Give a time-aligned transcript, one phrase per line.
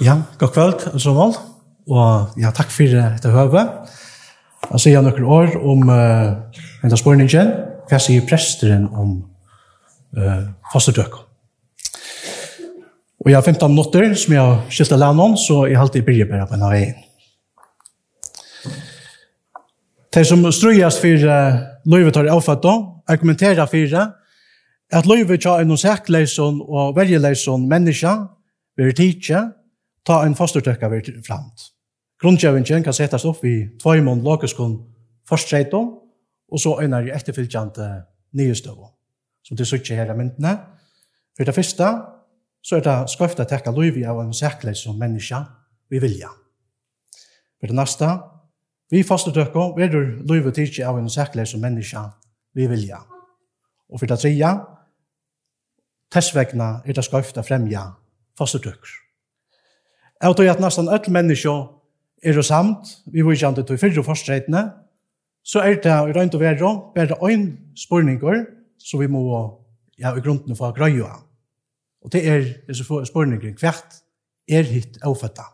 [0.00, 1.34] Ja, god kveld, som vel.
[1.92, 3.64] Og ja, takk for dette høve.
[4.70, 6.38] Jeg sier noen år om uh,
[6.80, 7.50] en av spørningen.
[7.90, 9.10] Hva sier presteren om
[10.16, 11.18] uh, fastedøk?
[13.20, 16.08] Og jeg har 15 minutter som jeg har skilt av landet, så jeg har alltid
[16.08, 16.96] bryr bare på en av veien.
[20.16, 24.08] De som strøyes for uh, løyvet har avfatt da, argumenterer for det,
[24.96, 28.16] at løyvet har en sækleisjon og vergeleisjon menneske,
[28.80, 29.50] vil tidsje,
[30.10, 31.70] ta en fostertøkka vi framt.
[32.20, 34.74] Grunnkjøvingen kan settes opp i tvøymon logiskon
[35.28, 35.92] forstreitom,
[36.50, 37.86] og så øyner i etterfylgjante
[38.34, 38.88] nyestøvå.
[39.46, 40.56] Som det sikker her i myndene.
[41.36, 41.86] For det første,
[42.62, 45.38] så er det skøyft å tekke lov av en sækleid som menneske
[45.90, 46.28] vi vilja.
[47.60, 48.08] For det neste,
[48.90, 52.02] vi fostertøkka er det lov til av en sækleid som menneske
[52.54, 52.98] vi vilja.
[53.88, 54.50] Og for det tredje,
[56.10, 57.86] tessvegna er det skøyft å fremja
[58.38, 59.09] fostertøkker.
[60.20, 61.62] Jeg tror at nesten alle mennesker
[62.22, 64.64] er jo samt, vi var ikke annet til fyrre forstreitene,
[65.42, 67.46] så er det i røynt å være bare en
[67.78, 68.42] spørninger
[68.78, 69.22] som vi må
[69.96, 71.22] ja, i grunden få grøye av.
[72.04, 74.00] Og det er disse spørninger hvert
[74.48, 75.46] er hitt avføtta.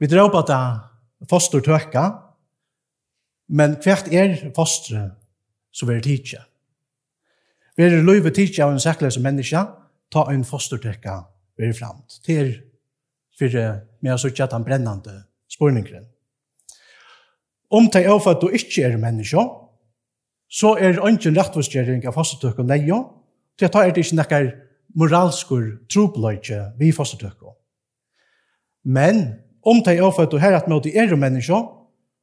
[0.00, 0.50] Vi drar på at
[1.30, 2.04] foster tøkka,
[3.50, 5.10] men hvert er fostre
[5.74, 6.40] som er tidskje.
[7.76, 9.62] Vi er løyve tidskje av en særlig menneske,
[10.10, 11.20] ta en foster tøkka,
[11.58, 12.18] vi er fremt.
[12.26, 12.50] Det er
[13.40, 13.56] for
[14.00, 16.06] med å sitte at han brennende spurningren.
[17.70, 19.46] Om de avfatt du ikke er mennesker,
[20.50, 22.98] så er det ikke en rettvisgjering av fastetøk og leie,
[23.58, 24.50] til at det er ikke noen
[24.98, 27.46] moralskur trobløyke vi fastetøk.
[28.82, 31.68] Men om de avfatt du her at med er mennesker,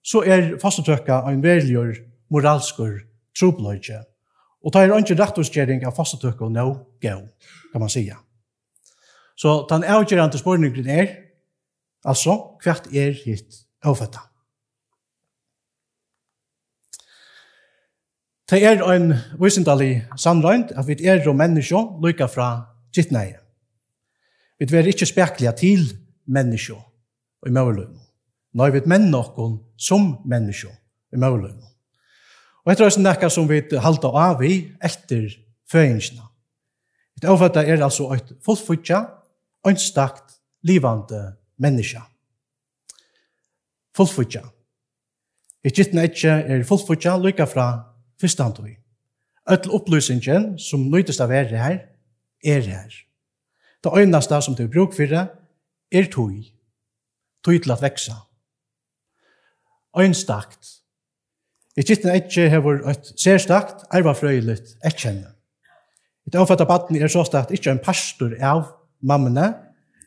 [0.04, 1.96] så er fastetøkka en verligur
[2.30, 3.00] moralskur
[3.38, 4.04] trobløyke.
[4.66, 7.18] Og det er ikke rettvisgjering av fastetøk og no-go,
[7.72, 8.16] kan man sige.
[9.38, 11.08] Så den avgjørende spørningen er,
[12.06, 14.24] altså, hvert er hitt avføtta.
[18.50, 19.12] Det er en
[19.42, 22.50] visendalig samrøynd at vi er og mennesker lykka fra
[22.96, 23.42] kittneie.
[24.60, 25.84] Vi er ikke spekliga til
[26.26, 26.80] mennesker
[27.48, 28.00] i møveløyne.
[28.54, 30.72] Nå er vi menn noen som mennesker
[31.14, 31.68] i møveløyne.
[32.66, 35.28] Og etter oss nekka som vi halda av i etter
[35.70, 36.24] føyingsna.
[37.20, 39.04] Et avføtta er altså et fullfutja
[39.68, 42.02] ønstakt, livande menneske.
[43.98, 44.44] Fullfutja.
[45.66, 47.68] I gittna ikkje er fullfutja lykka fra
[48.22, 48.78] fyrstandoi.
[49.52, 51.78] Øtl opplysingen som nøytest av er her,
[52.44, 52.94] er her.
[53.84, 55.28] Det øynasta som du bruk fyrir
[55.92, 56.54] er tui.
[57.44, 58.16] Tui til at veksa.
[59.98, 60.84] Øynstakt.
[61.78, 65.30] I gittna ikkje hefur eit sérstakt, ervafrøyligt, etkjenne.
[66.28, 68.66] Et avfatta batten er såstakt ikkje en pastor av
[69.02, 69.54] mammene,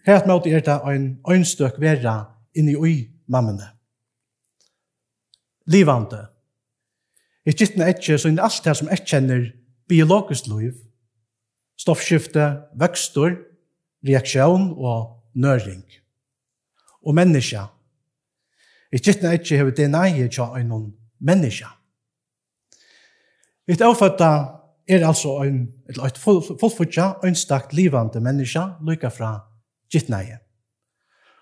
[0.07, 2.25] Helt måte er det en øynstøk vera
[2.57, 3.69] inni ui mammene.
[5.67, 6.27] Livande.
[7.47, 9.51] I gittne etkje, så inni alt det som etkjenner
[9.89, 10.73] biologisk liv,
[11.79, 12.47] stoffskifte,
[12.81, 13.37] vøkstor,
[14.07, 15.85] reaksjon og nøring.
[17.03, 17.67] Og menneska.
[18.93, 20.91] I gittne etkje hever DNA-et kja øynon
[21.21, 21.69] menneska.
[23.69, 24.60] Et avfødda
[24.91, 29.33] er altså en, et, et fullfutja, ønstakt, livande menneska, lykka fra
[29.93, 30.41] gittneie.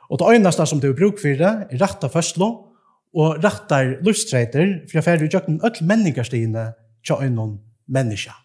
[0.09, 2.49] Og det øyneste som du er bruk for det, er rett av førstlo,
[3.19, 6.69] og rett av lustreiter, for jeg færre i jøkken ødel menningarstiene
[7.05, 8.37] tja øynon menneska.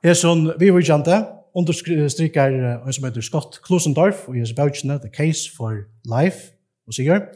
[0.00, 1.18] Jeg er sånn, vi vil kjente,
[1.58, 6.54] understryker en som heter Scott Klosendorf, og jeg er The Case for Life,
[6.86, 7.26] og sier,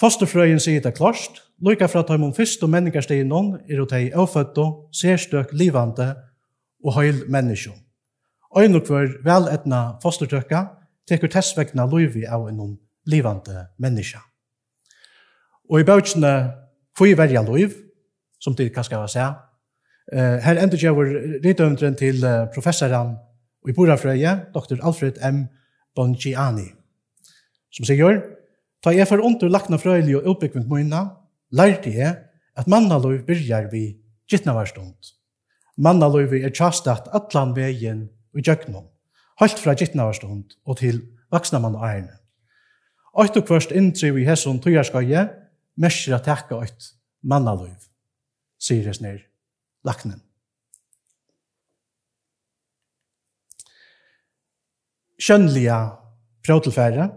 [0.00, 4.64] Fosterfrøyen sier det klart, lykka fra at og første menneskestegene er å ta i avfødte,
[4.96, 6.14] serstøk, livande
[6.84, 7.74] og høyl mennesker.
[8.56, 10.62] Øyne og hver veletna fostertøkka
[11.08, 14.18] teker testvekna løyvi av en livande menneske.
[15.68, 16.32] Og i bøtjene
[16.96, 17.76] Kvoi verja løyv,
[18.40, 19.36] som det kan var seg,
[20.16, 21.12] her endur jeg vår
[21.44, 22.24] ridøvndren til
[22.54, 23.14] professoren
[23.68, 24.80] i Borafrøye, dr.
[24.82, 25.44] Alfred M.
[25.94, 26.70] Bongiani,
[27.70, 28.39] som sier,
[28.80, 31.02] Ta jeg for under lakna frøylig og utbyggving møyna,
[31.52, 32.14] lærte jeg
[32.56, 33.98] at mannaløy byrjar vi
[34.30, 35.12] gittnavarstund.
[35.76, 38.88] Mannaløy er tjastat atlan vegin og gjøgnum,
[39.40, 42.16] halt fra gittnavarstund og til vaksna mann og ærne.
[43.12, 45.28] Oit og kvørst inntri vi hesson tøyarskaje,
[45.80, 46.90] mersker at tekka oit
[47.26, 47.72] mannaløy,
[48.60, 49.22] sier jeg snir
[49.84, 50.20] laknen.
[55.20, 55.80] Kjønnliga
[56.46, 57.10] prøvtilfære,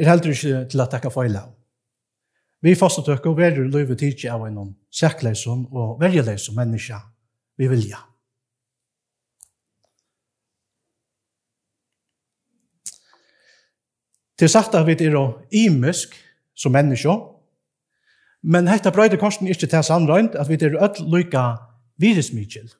[0.00, 1.44] er heldur ikke til at takka feila.
[1.44, 1.56] av.
[2.62, 7.00] Vi fastet økker verur løyve tidsi av en sækleisum og verjeleisum menneska
[7.58, 8.00] vi vilja.
[14.38, 15.16] Det er sagt at vi er
[15.52, 16.14] imisk
[16.56, 17.12] som menneska,
[18.42, 21.56] men hetta brøyde korsen ikke til samrøynd at vi er öll lykka
[22.00, 22.70] virusmykjel.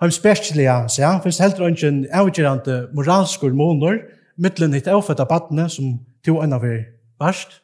[0.00, 4.00] Heim sperskelige, sier han, finnes heldur ønsken avgjørende moralskur måneder,
[4.36, 6.84] mittlen ditt avfødda badne som to enn av er
[7.20, 7.60] varst,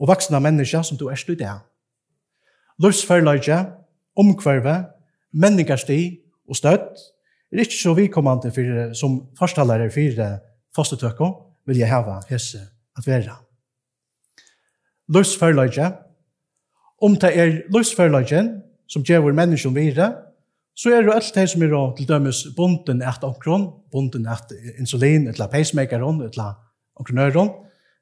[0.00, 1.52] og vaksna menneska som du er i det.
[2.80, 3.58] Løsferleidje,
[4.16, 4.76] omkverve,
[5.32, 6.96] menningarsti og støtt,
[7.52, 10.38] er ikke så vidkommande for, som forstalare for
[10.76, 11.30] fastetøkko,
[11.66, 12.62] vil jeg hava hese
[12.96, 13.36] at være.
[15.12, 15.90] Løsferleidje,
[17.02, 20.29] om det er løsferleidjen som gjør menneskene videre,
[20.76, 25.28] så er det alt det som er til dømes bunden etter omkron, bunden etter insulin,
[25.28, 26.54] etter pacemakeron, etter
[26.96, 27.50] omkronøron,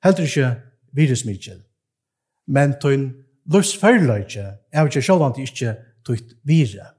[0.04, 0.50] heller ikke
[0.92, 1.62] virusmiddel.
[2.46, 3.10] Men tøyn
[3.52, 5.74] løsførløyke er jo ikke sjølvand ikke
[6.06, 6.92] tøyt vire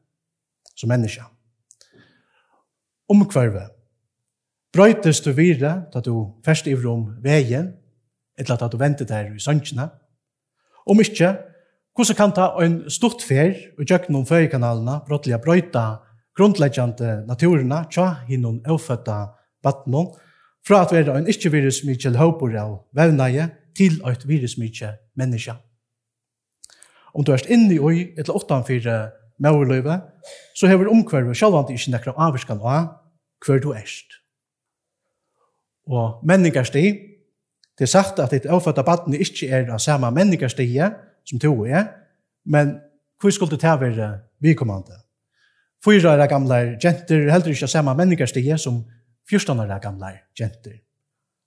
[0.75, 1.24] som menneske.
[3.10, 3.69] Omkvarve.
[4.74, 7.74] Brøytes du vire, da du først i rom veien,
[8.38, 9.89] etter at du venter der i sønnsene.
[10.86, 11.33] Om ikke,
[11.95, 15.86] Hvordan kan ta en stort fer og gjøre noen føyekanalene for å brøyta
[16.39, 19.19] grunnleggjande naturerna tja hinnom avfødda
[19.65, 20.15] vattnet,
[20.63, 25.56] fra at være en ikke-virusmykje håper av vevneie til et virusmykje menneske.
[27.15, 28.97] Om du er inne i oi etter 8-4
[29.41, 29.97] maurløyve,
[30.56, 32.89] så hever omkvarve sjalvant ikke nekra avvarskan av
[33.45, 34.19] hver du erst.
[35.89, 36.83] Og menningarsti,
[37.80, 40.91] det er sagt at et avfødda vattnet ikke er av samme menningarstige,
[41.30, 41.86] som to er,
[42.46, 42.80] men
[43.20, 44.10] hvor skulle det til være
[44.42, 44.96] vi kommande?
[45.86, 48.84] Fyra er gamle jenter, heller ikke samme menneskerstige som
[49.30, 50.80] 14 er gamle jenter.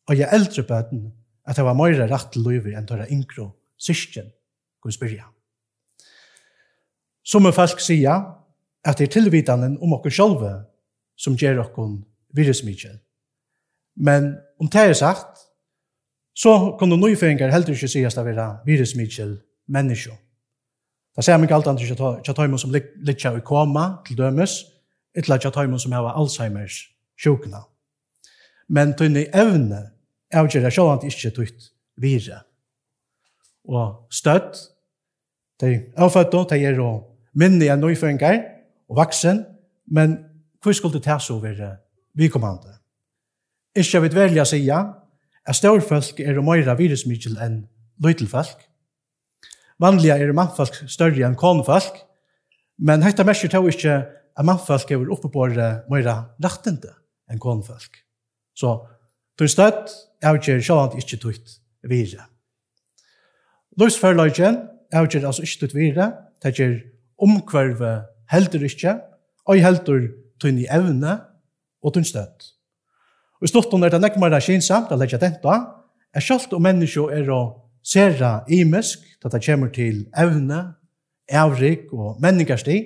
[0.09, 1.13] Og jeg eldre bøten
[1.45, 4.31] at det var mer rett til løyve enn tørre inkro syskjen,
[4.83, 5.27] kunne spyrja.
[7.25, 8.23] Som en falsk sier
[8.85, 10.43] at det er tilvitanen om oss selv
[11.17, 11.99] som gjør oss
[12.35, 12.99] virusmykje.
[13.97, 15.39] Men om det er sagt,
[16.35, 19.27] så kunne nøyføringer heller ikke sies det være virusmykje
[19.69, 20.17] menneske.
[21.17, 24.63] Da ser man ikke alltid at tjatøymen som litja i koma til dømes,
[25.19, 26.89] ytla tjatøymen som har Alzheimers
[27.21, 27.67] sjukna.
[28.69, 29.83] Men tunne evne
[30.33, 31.69] avgjera sjålant ikke tutt
[32.01, 32.41] vire.
[33.69, 34.57] Og støtt,
[35.61, 36.89] de avfødda, de er jo
[37.39, 38.41] minne enn nøyføringar
[38.89, 39.45] og vaksen,
[39.87, 40.17] men
[40.63, 41.77] hvor skulle det tas over
[42.19, 42.79] vikommande?
[43.77, 47.63] Ikkje vil velge å si at størfolk er og meira virusmykkel enn
[48.03, 48.72] løytelfolk,
[49.83, 51.97] Vanliga er mannfolk større enn konfolk,
[52.79, 56.11] men hetta merker tog ikke at mannfolk er oppe på det mer
[56.43, 56.93] rettende
[57.31, 57.99] enn konfolk.
[58.55, 58.77] Så
[59.39, 59.91] du støtt
[60.23, 61.57] er ikke sjålant ikke tøyt
[61.91, 62.29] vire.
[63.81, 64.61] Løsførløgjen
[64.93, 66.09] er ikke altså ikke tøyt vire,
[66.43, 66.79] det er
[67.23, 67.93] omkvarve
[68.31, 68.99] heldur ikke,
[69.49, 70.07] og heldur
[70.39, 71.17] tøyne i evne
[71.83, 72.53] og tøyne støtt.
[73.41, 75.59] Og i slutten er det nekmere kinsamt å legge dette,
[76.13, 77.43] er sjalt om mennesker er å
[77.83, 80.75] sera imisk, da det kommer til evne,
[81.31, 82.79] avrik og menningarsti,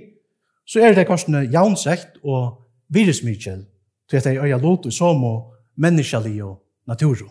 [0.66, 3.64] så er det korsene jaunsekt og virusmykjel,
[4.10, 7.28] til at det er øya lot i som og menneskjali og naturo.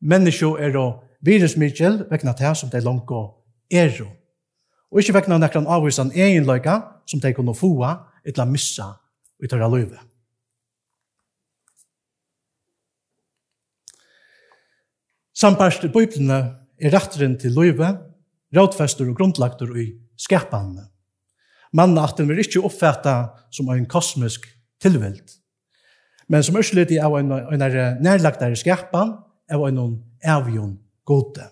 [0.00, 4.08] Menneskjo er og virusmykjel vekna til som det er langt og ero,
[4.90, 7.74] og ikke vekna nekran avvisan egenløyga som det kunne få
[8.24, 8.94] eller missa
[9.42, 9.98] ut av løyve.
[15.34, 16.40] Samparst i bøyblene
[16.78, 17.90] er retteren til løyve,
[18.54, 20.86] rådfester og grundlagter i skapene.
[21.74, 23.16] Manna at den vil ikke oppfatta
[23.50, 24.46] som en kosmisk
[24.82, 25.24] tilvild,
[26.30, 27.64] men som ørselig er av en, en
[28.04, 29.16] nærlagtere skapan
[29.50, 29.80] av en
[30.22, 31.48] avgjøn gode.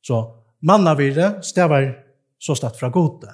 [0.00, 0.22] Så
[0.64, 1.92] manna vire stavar
[2.40, 3.28] så statt fra gode.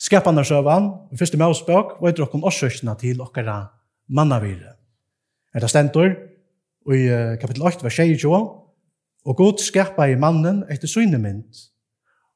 [0.00, 3.60] Skapanersøvan, i første mausbøk, var et rokkon årsøkene til okkara
[4.08, 4.40] manna.
[4.40, 6.14] Er det stentor,
[6.88, 7.08] Og i
[7.40, 8.32] kapitel 8, vers 22,
[9.28, 11.58] og god skapa i mannen etter syne mynd,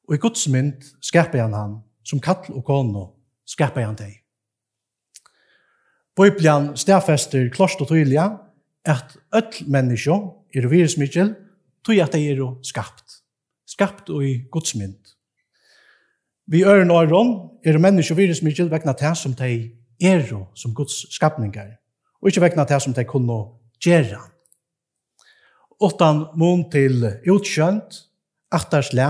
[0.05, 3.07] og i gods mynd skapa han han, som kall og kono
[3.49, 4.19] skapa han deg.
[6.13, 8.19] Bibelen stedfester klost og tydelig
[8.85, 10.19] at öll menneskje
[10.53, 11.33] er virusmykkel,
[11.81, 13.23] tog at de er skapt.
[13.65, 15.15] Skapt og i gods mynd.
[16.45, 17.33] Vi øren og øren
[17.65, 21.79] er menneskje virusmykkel vegna til som de er som Guds skapningar,
[22.21, 23.39] og ikke vegna til som de kunne
[23.81, 24.32] gjøre
[25.83, 27.99] åttan mån til utkjønt,
[28.53, 29.09] attersle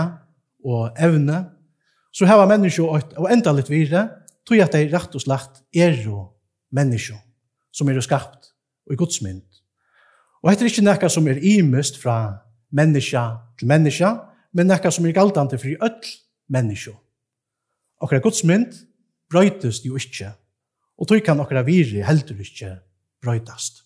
[0.63, 1.43] og evne,
[2.13, 4.07] så hava menneskje et og enda litt vire,
[4.59, 6.27] jeg at de rett og slett er jo
[7.73, 8.51] som er skapt
[8.87, 9.43] og i godsmynd.
[10.43, 12.17] Og hette er ikke noe som er imest fra
[12.75, 13.21] menneske
[13.59, 14.09] til menneske,
[14.53, 16.09] men noe som er galdande for i Og
[16.53, 16.93] menneskja.
[18.03, 18.75] Okra godsmynd
[19.31, 20.33] brøytest jo ikke,
[20.99, 22.75] og tog kan okra viri heldur ikke
[23.23, 23.85] brøytast.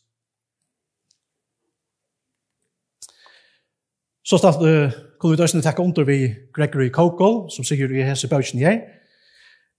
[4.27, 8.27] Så stod uh, kunne vi døsne takke under vi Gregory Kogel, som sikkert i hese
[8.27, 8.81] bøysen jeg.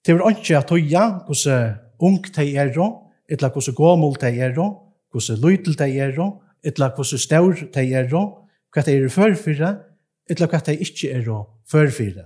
[0.06, 2.72] Det var ikke at tøya hvordan ung de er,
[3.28, 6.16] eller hvordan gåmål de er, hvordan lydel de er,
[6.64, 8.08] eller hvordan stør de er,
[8.72, 9.74] hva de er førfyrre,
[10.30, 11.28] eller hva de ikke er
[11.70, 12.24] førfyrre.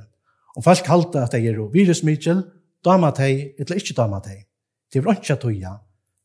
[0.56, 2.44] Om folk halte at de er virusmidjel,
[2.84, 4.44] dama de, eller ikke dama de.
[4.92, 5.74] Det var ikke at tøya.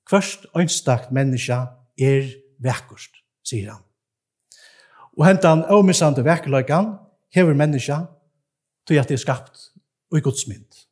[0.09, 1.57] Først ønstakt menneske
[1.97, 3.86] er vekkost, sier han.
[5.17, 6.93] Og hentan omissande verkeløykan
[7.35, 8.03] hever menneska
[8.87, 9.71] til at det er skapt
[10.11, 10.87] og i Guds mynd.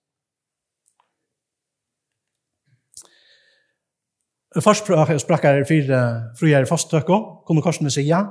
[4.63, 4.87] Først
[5.21, 5.99] sprakkar fire
[6.39, 8.23] frugjere fasttøkko, kunne korsene sija,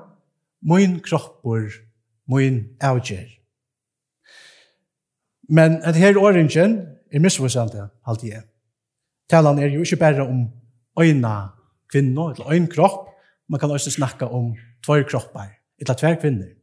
[0.64, 1.68] «Moin kroppur,
[2.26, 3.28] moin avgjer».
[5.48, 6.78] Men at her åringen
[7.12, 8.42] er misvisande, halte jeg.
[9.28, 10.48] Talan er jo ikke bare om
[11.00, 11.34] øyna
[11.92, 13.10] kvinno, eller øyn kropp,
[13.48, 14.54] man kan også snakka om
[14.86, 16.54] tvær kroppar eller tver kvinner.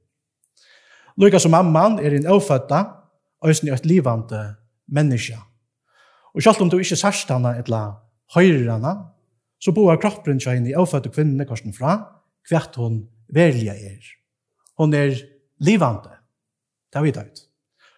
[1.18, 2.82] Lukka som mamman er en avfødda,
[3.42, 4.42] og er et livande
[4.88, 5.38] menneske.
[6.36, 7.98] Og selv om du ikke sørst henne eller
[8.36, 8.94] høyrer henne,
[9.62, 11.98] så bor kroppen seg inn i avfødde kvinnene korsen fra,
[12.50, 13.04] hvert hun
[13.34, 14.02] velja er.
[14.80, 15.14] Hun er
[15.62, 16.16] livande.
[16.90, 17.46] Det har vi tatt.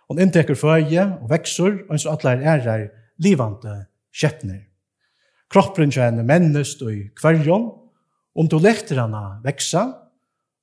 [0.09, 2.87] Hun inntekker føye og vekser, og så alle er er
[3.23, 4.65] livande kjettner.
[5.53, 7.69] Kroppen seg inn i mennesk og i kvarjon,
[8.35, 9.85] om du lekter henne veksa,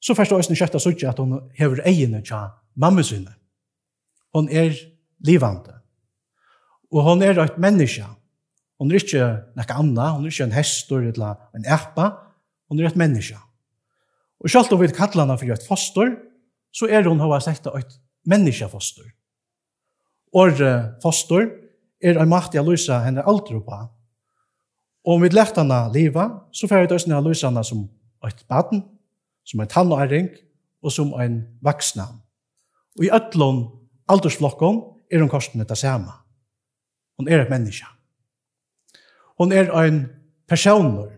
[0.01, 2.47] så først og kjøtt av suttje at hun hever egene tja
[2.81, 3.35] mamma sinne.
[4.35, 4.73] Hun er
[5.27, 5.77] livande.
[6.91, 8.07] Og hun er et menneske.
[8.81, 9.27] Hun er ikke
[9.59, 12.11] noe annet, hun er ikke en hest eller en erpa,
[12.71, 13.37] hun er et menneske.
[14.41, 16.15] Og selv om vi kallar henne for et foster,
[16.73, 19.11] så er hun hva sett et menneskefoster.
[20.33, 20.63] Og
[21.03, 21.51] foster
[22.01, 23.81] er en makt jeg løser henne aldri på.
[25.05, 27.85] Og om vi lærte henne livet, så får vi løse henne som
[28.25, 28.85] et baden,
[29.45, 30.29] som en tannæring
[30.83, 32.07] og som en vaksna.
[32.99, 33.65] Og i ætlån
[34.09, 34.83] aldersflokken
[35.13, 36.13] er hun korsene det samme.
[37.19, 37.87] Hun er et menneske.
[39.39, 40.07] Hun er en
[40.49, 41.09] personer.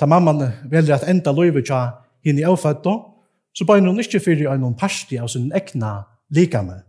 [0.00, 1.90] Da mamman velger at enda løyve tja
[2.24, 2.94] henne i avfødda,
[3.54, 6.82] så bare hun ikke fyrir en parsti av sin egna likame.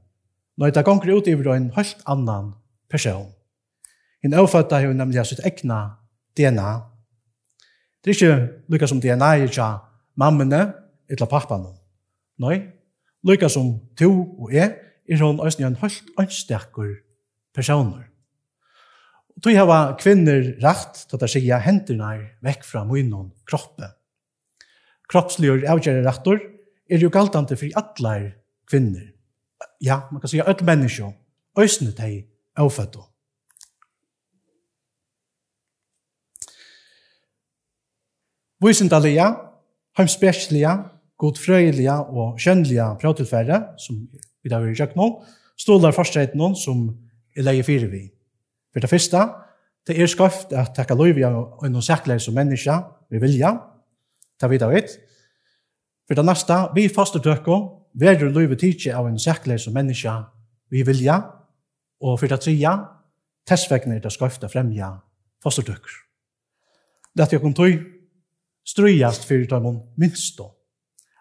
[0.58, 2.54] Når det gonger ut iver en helt annan
[2.90, 3.32] person.
[4.24, 5.98] Henne avfødda er jo nemlig sitt egna
[6.38, 6.82] DNA.
[8.04, 9.70] Det er ikke lykka som DNA er tja
[10.20, 10.62] mammene
[11.10, 11.68] eller pappan.
[12.42, 12.58] Nei,
[13.26, 16.94] lykka som to og jeg, er hun også en helt ønstekker
[17.54, 18.08] personer.
[19.36, 23.92] Og tog hava kvinner rett til å si at hendene er vekk fra munnen kroppen.
[25.12, 26.40] Kroppsliggjør avgjørende retter
[26.90, 28.16] er jo galtante for alle
[28.70, 29.12] kvinner.
[29.84, 31.12] Ja, man kan si at alle mennesker,
[31.60, 32.24] øsne de
[32.58, 33.04] avfødde.
[38.64, 39.45] Vysindalia
[39.98, 40.76] heimspesliga,
[41.22, 44.04] godfrøyliga og kjønnliga prøvtilfære, som
[44.44, 45.18] vi da vil gjøre noen,
[45.60, 46.90] stålar forstreit noen som
[47.36, 48.04] er leie fire vi.
[48.74, 49.22] For det første,
[49.88, 53.54] det er skøft at takka lov og noen sækler som menneska vi vilja,
[54.42, 54.98] det vi da vet.
[56.08, 57.60] For det neste, vi faste tøkko,
[57.96, 60.18] verur lov tidsi av en sækler som menneska
[60.74, 61.22] vi vilja,
[62.04, 62.74] og for det tredje,
[63.48, 64.90] tessvegner det skøft at fremja
[65.44, 66.02] faste tøkker.
[67.16, 67.78] Dette er kun tøy,
[68.66, 70.50] strujast fyrir tæmon minst då.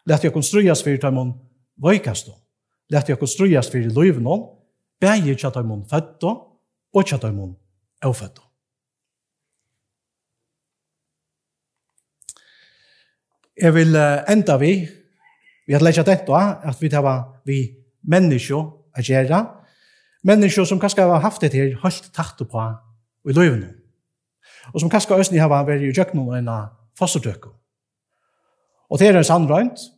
[0.06, 1.34] Lett jeg kun strujast fyrir tæmon
[1.76, 2.34] vøykast då.
[2.90, 4.48] Lett jeg kun strujast fyrir loivnån,
[5.00, 6.32] bægir tja tæmon født då,
[6.94, 7.56] og tja taimon
[8.02, 8.42] då.
[13.62, 13.96] Jeg vil
[14.28, 14.88] enda vi,
[15.66, 16.32] vi har lekkja dette,
[16.64, 17.58] at vi tar vi
[18.02, 18.60] menneskjå
[18.94, 19.40] a gjerra,
[20.24, 22.64] menneskjå som kanskje har haft det her høyt tatt på
[23.30, 23.70] i løyvene,
[24.74, 27.52] og som kanskje også har vært i djøkkenen og fosterdøkken.
[28.90, 29.90] Og det er en sannrøynt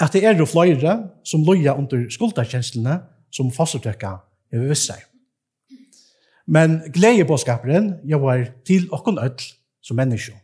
[0.00, 3.00] at det er jo fløyre som løyer under skuldakjenslene
[3.32, 4.20] som fosterdøkken
[4.52, 5.02] er vi seg.
[6.46, 9.44] Men glede på skaperen gjør til åkken ødel
[9.82, 10.34] som menneske.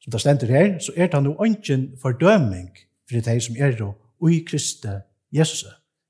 [0.00, 2.70] Som det stender her, så er det noe ønsken fordøming
[3.08, 3.92] for det som er jo
[4.30, 4.94] i Kristi
[5.34, 5.66] Jesus.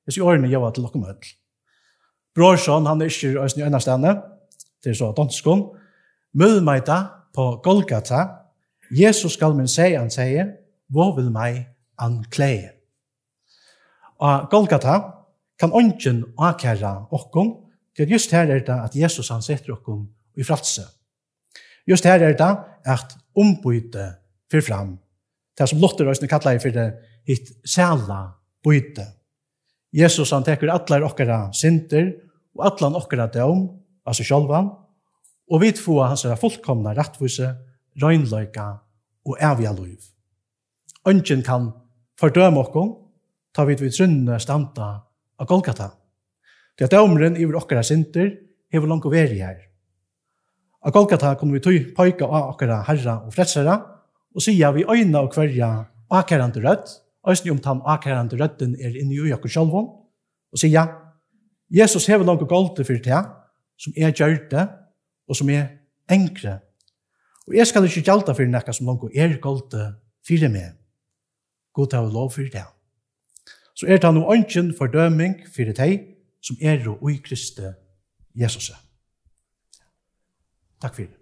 [0.06, 1.34] Jeg sier årene gjør til åkken ødel.
[2.36, 4.12] Brorson, han er ikke i øyne stedene,
[4.84, 5.62] det er så danskån,
[6.34, 6.98] mød meg da
[7.34, 8.26] på Golgata,
[8.90, 10.54] Jesus skal min seie, han sier,
[10.92, 11.64] «Vå vil meg
[11.98, 12.72] anklæge?»
[14.22, 15.00] Og Golgata
[15.60, 17.52] kan ånden akkjære okkom,
[17.96, 20.84] for just her er det at Jesus han setter okkom i fratse.
[21.88, 22.52] Just her er det
[22.86, 24.06] at ombyte
[24.52, 24.96] fyr fram,
[25.58, 26.86] det som Lotterøysene kallar for det
[27.28, 28.20] hitt sæla
[28.64, 29.06] byte.
[29.96, 32.10] Jesus han teker atler okkara synder
[32.56, 33.68] og atlan okkara døm,
[34.06, 34.68] altså sjálvan,
[35.46, 37.52] og vi får hans fullkomna rettvise
[38.02, 38.66] røgnløyka
[39.26, 40.00] og evige liv.
[41.06, 41.70] Ønsken kan
[42.20, 42.94] fordøme okkon,
[43.54, 44.88] ta vid vi trunne standa
[45.38, 45.90] av Golgata.
[46.76, 48.34] Det er dømeren vår okkara sinter,
[48.72, 49.60] hever langt veri her.
[50.84, 53.78] Av Golgata kunne vi tog pøyka av okkara herra og fredsherra,
[54.36, 55.70] og sier vi øyne og kverja
[56.12, 56.92] akkerande rødt,
[57.26, 59.88] øyne om tann akkerande rødden er inni ui okkur sjálfon,
[60.52, 60.92] og sier,
[61.70, 63.24] Jesus hever langt golgta fyrir tega,
[63.78, 64.68] som er gjørte,
[65.26, 65.66] og som er
[66.12, 66.60] enkre
[67.46, 69.92] Og jeg skal ikke gjelda for nekka som langt er gulda
[70.26, 70.74] fyrir meg.
[71.76, 72.64] God til å lov fyrir det.
[73.76, 76.08] Så er det noe ønsken fordøming fyrir deg
[76.42, 77.68] som er og i Kristi
[78.34, 78.72] Jesus.
[80.80, 81.12] Takk fyrir.